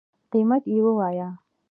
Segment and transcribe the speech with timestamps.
[0.31, 1.29] قیمت یی ووایه